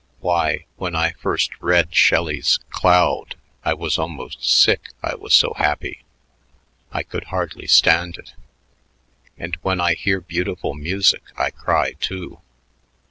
Why, 0.19 0.65
when 0.77 0.95
I 0.95 1.11
first 1.11 1.51
read 1.59 1.93
Shelley's 1.93 2.57
'Cloud' 2.71 3.35
I 3.63 3.75
was 3.75 3.99
almost 3.99 4.43
sick 4.43 4.89
I 5.03 5.13
was 5.13 5.35
so 5.35 5.53
happy. 5.57 6.05
I 6.91 7.03
could 7.03 7.25
hardly 7.25 7.67
stand 7.67 8.17
it. 8.17 8.33
And 9.37 9.57
when 9.61 9.79
I 9.79 9.93
hear 9.93 10.19
beautiful 10.19 10.73
music 10.73 11.21
I 11.37 11.51
cry, 11.51 11.93
too. 11.99 12.41